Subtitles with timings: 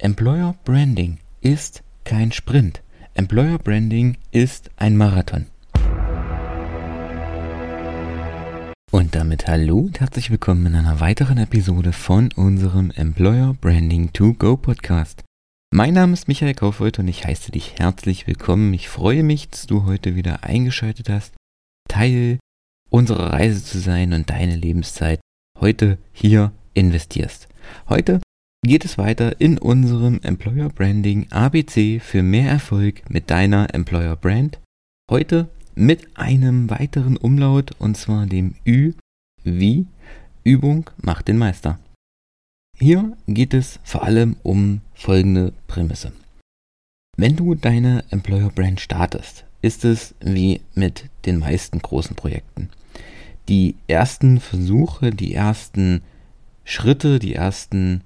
[0.00, 2.82] Employer Branding ist kein Sprint.
[3.14, 5.46] Employer Branding ist ein Marathon.
[8.92, 14.34] Und damit hallo und herzlich willkommen in einer weiteren Episode von unserem Employer Branding to
[14.34, 15.24] Go Podcast.
[15.72, 18.72] Mein Name ist Michael Kaufreuth und ich heiße dich herzlich willkommen.
[18.74, 21.34] Ich freue mich, dass du heute wieder eingeschaltet hast,
[21.88, 22.38] Teil
[22.88, 25.18] unserer Reise zu sein und deine Lebenszeit
[25.58, 27.48] heute hier investierst.
[27.88, 28.20] Heute
[28.64, 34.58] geht es weiter in unserem Employer Branding ABC für mehr Erfolg mit deiner Employer Brand.
[35.10, 38.92] Heute mit einem weiteren Umlaut und zwar dem Ü
[39.44, 39.86] wie
[40.44, 41.78] Übung macht den Meister.
[42.78, 46.12] Hier geht es vor allem um folgende Prämisse.
[47.16, 52.70] Wenn du deine Employer Brand startest, ist es wie mit den meisten großen Projekten.
[53.48, 56.02] Die ersten Versuche, die ersten
[56.64, 58.02] Schritte, die ersten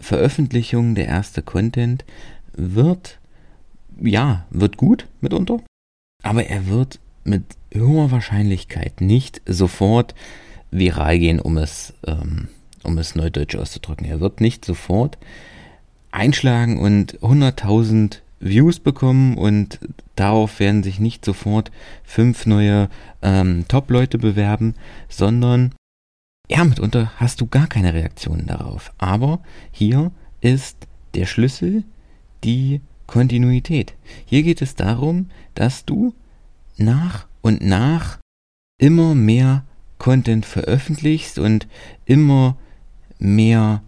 [0.00, 2.04] Veröffentlichung, der erste Content
[2.52, 3.18] wird,
[4.00, 5.60] ja, wird gut mitunter,
[6.22, 10.14] aber er wird mit hoher Wahrscheinlichkeit nicht sofort
[10.70, 12.48] viral gehen, um es, ähm,
[12.82, 14.06] um es neudeutsch auszudrücken.
[14.06, 15.18] Er wird nicht sofort
[16.10, 19.78] einschlagen und 100.000 Views bekommen und
[20.16, 21.70] darauf werden sich nicht sofort
[22.04, 22.88] fünf neue
[23.22, 24.74] ähm, Top-Leute bewerben,
[25.08, 25.74] sondern
[26.50, 28.92] ja, mitunter hast du gar keine Reaktionen darauf.
[28.98, 31.84] Aber hier ist der Schlüssel
[32.42, 33.94] die Kontinuität.
[34.24, 36.14] Hier geht es darum, dass du
[36.76, 38.18] nach und nach
[38.78, 39.64] immer mehr
[39.98, 41.68] Content veröffentlichst und
[42.04, 42.56] immer
[43.18, 43.82] mehr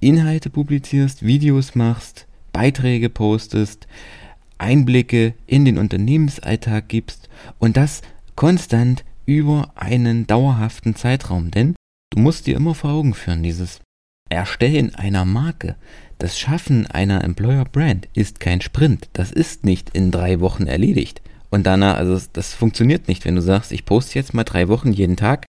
[0.00, 3.86] Inhalte publizierst, Videos machst, Beiträge postest,
[4.58, 8.02] Einblicke in den Unternehmensalltag gibst und das
[8.34, 11.50] konstant über einen dauerhaften Zeitraum.
[11.50, 11.74] Denn
[12.12, 13.80] Du musst dir immer vor Augen führen, dieses
[14.28, 15.76] Erstellen einer Marke,
[16.20, 19.08] das Schaffen einer Employer Brand ist kein Sprint.
[19.14, 21.22] Das ist nicht in drei Wochen erledigt.
[21.48, 24.92] Und danach, also das funktioniert nicht, wenn du sagst, ich poste jetzt mal drei Wochen
[24.92, 25.46] jeden Tag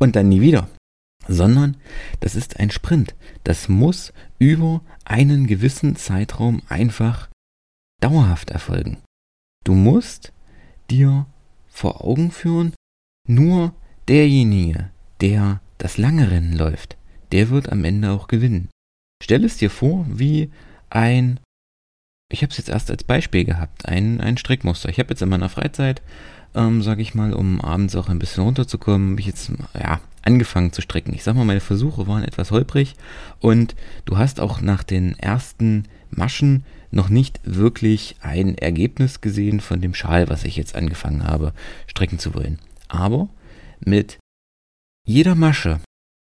[0.00, 0.68] und dann nie wieder.
[1.28, 1.76] Sondern
[2.18, 3.14] das ist ein Sprint.
[3.44, 7.28] Das muss über einen gewissen Zeitraum einfach
[8.00, 8.98] dauerhaft erfolgen.
[9.62, 10.32] Du musst
[10.90, 11.26] dir
[11.68, 12.74] vor Augen führen,
[13.28, 13.72] nur
[14.08, 14.90] derjenige,
[15.20, 16.96] der das lange Rennen läuft,
[17.32, 18.68] der wird am Ende auch gewinnen.
[19.22, 20.50] Stell es dir vor, wie
[20.90, 21.40] ein,
[22.32, 24.88] ich habe es jetzt erst als Beispiel gehabt, ein, ein Strickmuster.
[24.88, 26.02] Ich habe jetzt in meiner Freizeit,
[26.54, 30.72] ähm, sage ich mal, um abends auch ein bisschen runterzukommen, habe ich jetzt ja angefangen
[30.72, 31.14] zu stricken.
[31.14, 32.94] Ich sag mal, meine Versuche waren etwas holprig
[33.40, 33.74] und
[34.04, 39.94] du hast auch nach den ersten Maschen noch nicht wirklich ein Ergebnis gesehen von dem
[39.94, 41.52] Schal, was ich jetzt angefangen habe,
[41.86, 42.58] stricken zu wollen.
[42.88, 43.28] Aber
[43.80, 44.18] mit
[45.08, 45.80] jeder Masche,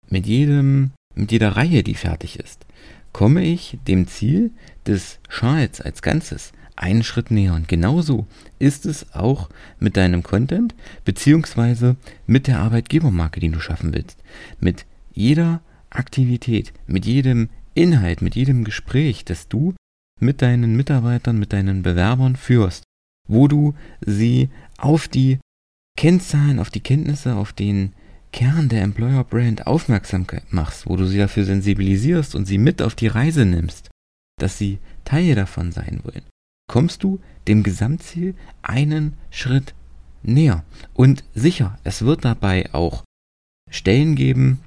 [0.08, 2.64] mit jedem, mit jeder Reihe, die fertig ist,
[3.12, 4.52] komme ich dem Ziel
[4.86, 7.54] des Schals als Ganzes einen Schritt näher.
[7.54, 8.28] Und genauso
[8.60, 9.50] ist es auch
[9.80, 11.96] mit deinem Content beziehungsweise
[12.28, 14.22] mit der Arbeitgebermarke, die du schaffen willst.
[14.60, 15.60] Mit jeder
[15.90, 19.74] Aktivität, mit jedem Inhalt, mit jedem Gespräch, das du
[20.20, 22.84] mit deinen Mitarbeitern, mit deinen Bewerbern führst,
[23.26, 25.40] wo du sie auf die
[25.96, 27.92] Kennzahlen, auf die Kenntnisse, auf den
[28.32, 32.94] Kern der Employer Brand aufmerksam machst, wo du sie dafür sensibilisierst und sie mit auf
[32.94, 33.90] die Reise nimmst,
[34.38, 36.22] dass sie Teil davon sein wollen,
[36.70, 39.74] kommst du dem Gesamtziel einen Schritt
[40.22, 40.64] näher.
[40.94, 43.04] Und sicher, es wird dabei auch
[43.70, 44.60] Stellen geben,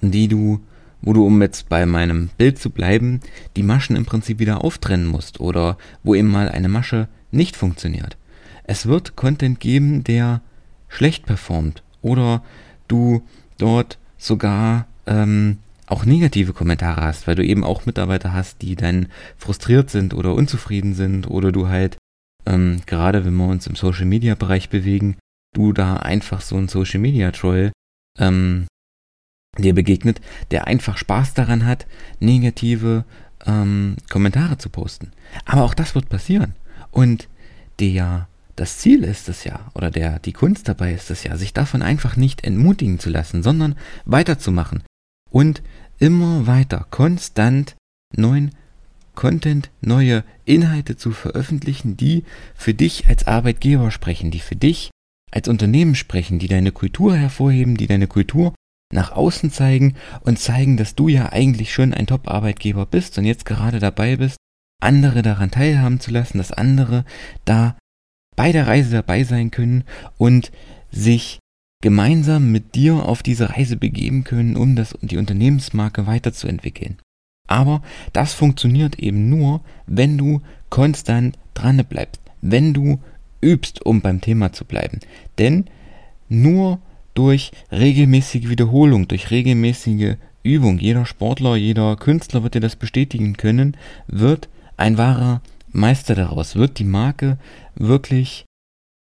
[0.00, 0.60] die du,
[1.00, 3.20] wo du, um jetzt bei meinem Bild zu bleiben,
[3.56, 8.16] die Maschen im Prinzip wieder auftrennen musst oder wo eben mal eine Masche nicht funktioniert.
[8.64, 10.40] Es wird Content geben, der
[10.88, 12.42] schlecht performt oder
[12.86, 13.22] du
[13.58, 19.08] dort sogar ähm, auch negative Kommentare hast, weil du eben auch Mitarbeiter hast, die dann
[19.36, 21.96] frustriert sind oder unzufrieden sind oder du halt,
[22.46, 25.16] ähm, gerade wenn wir uns im Social Media Bereich bewegen,
[25.54, 27.72] du da einfach so ein Social Media Troll
[28.18, 28.66] ähm,
[29.58, 31.86] dir begegnet, der einfach Spaß daran hat,
[32.18, 33.04] negative
[33.46, 35.12] ähm, Kommentare zu posten.
[35.44, 36.54] Aber auch das wird passieren.
[36.90, 37.28] Und
[37.78, 41.52] der das Ziel ist es ja, oder der, die Kunst dabei ist es ja, sich
[41.52, 44.82] davon einfach nicht entmutigen zu lassen, sondern weiterzumachen.
[45.30, 45.62] Und
[45.98, 47.76] immer weiter konstant
[48.16, 48.52] neuen
[49.14, 52.24] Content, neue Inhalte zu veröffentlichen, die
[52.54, 54.90] für dich als Arbeitgeber sprechen, die für dich
[55.30, 58.54] als Unternehmen sprechen, die deine Kultur hervorheben, die deine Kultur
[58.92, 63.44] nach außen zeigen und zeigen, dass du ja eigentlich schon ein Top-Arbeitgeber bist und jetzt
[63.44, 64.36] gerade dabei bist,
[64.80, 67.04] andere daran teilhaben zu lassen, dass andere
[67.44, 67.76] da
[68.36, 69.84] bei der Reise dabei sein können
[70.18, 70.50] und
[70.90, 71.38] sich
[71.82, 76.98] gemeinsam mit dir auf diese Reise begeben können, um das, die Unternehmensmarke weiterzuentwickeln.
[77.46, 77.82] Aber
[78.12, 80.40] das funktioniert eben nur, wenn du
[80.70, 83.00] konstant dran bleibst, wenn du
[83.42, 85.00] übst, um beim Thema zu bleiben.
[85.38, 85.66] Denn
[86.28, 86.78] nur
[87.12, 93.76] durch regelmäßige Wiederholung, durch regelmäßige Übung, jeder Sportler, jeder Künstler wird dir das bestätigen können,
[94.06, 95.40] wird ein wahrer
[95.74, 97.38] Meister daraus, wird die Marke
[97.74, 98.46] wirklich,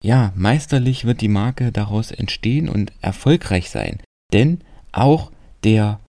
[0.03, 4.01] ja, meisterlich wird die Marke daraus entstehen und erfolgreich sein.
[4.33, 4.61] Denn
[4.91, 5.31] auch
[5.63, 5.99] der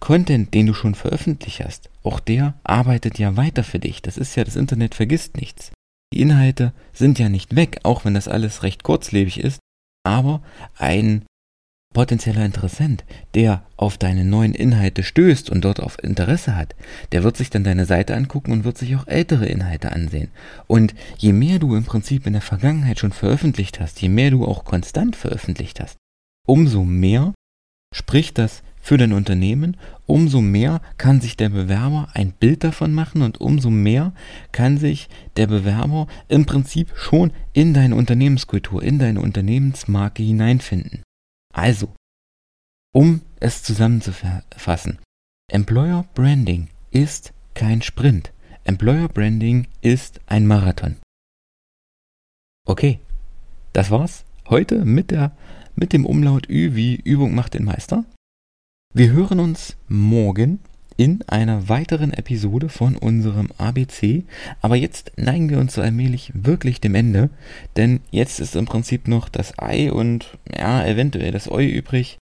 [0.00, 4.02] Content, den du schon veröffentlicht hast, auch der arbeitet ja weiter für dich.
[4.02, 5.70] Das ist ja, das Internet vergisst nichts.
[6.12, 9.60] Die Inhalte sind ja nicht weg, auch wenn das alles recht kurzlebig ist,
[10.04, 10.42] aber
[10.76, 11.24] ein
[11.92, 13.04] potenzieller Interessent,
[13.34, 16.74] der auf deine neuen Inhalte stößt und dort auf Interesse hat,
[17.12, 20.30] der wird sich dann deine Seite angucken und wird sich auch ältere Inhalte ansehen.
[20.66, 24.44] Und je mehr du im Prinzip in der Vergangenheit schon veröffentlicht hast, je mehr du
[24.44, 25.96] auch konstant veröffentlicht hast,
[26.46, 27.32] umso mehr
[27.94, 33.22] spricht das für dein Unternehmen, umso mehr kann sich der Bewerber ein Bild davon machen
[33.22, 34.12] und umso mehr
[34.50, 41.02] kann sich der Bewerber im Prinzip schon in deine Unternehmenskultur, in deine Unternehmensmarke hineinfinden.
[41.52, 41.94] Also,
[42.94, 44.98] um es zusammenzufassen,
[45.50, 48.32] Employer Branding ist kein Sprint.
[48.64, 50.96] Employer Branding ist ein Marathon.
[52.66, 53.00] Okay,
[53.72, 55.36] das war's heute mit der
[55.74, 58.04] mit dem Umlaut Ü wie Übung macht den Meister.
[58.94, 60.60] Wir hören uns morgen
[61.02, 64.22] in einer weiteren Episode von unserem ABC.
[64.60, 67.28] Aber jetzt neigen wir uns so allmählich wirklich dem Ende,
[67.76, 72.18] denn jetzt ist im Prinzip noch das Ei und ja, eventuell das Eu übrig.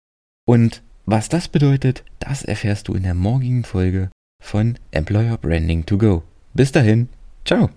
[0.47, 4.11] Und was das bedeutet, das erfährst du in der morgigen Folge
[4.41, 6.23] von Employer Branding to Go.
[6.53, 7.09] Bis dahin,
[7.43, 7.69] ciao!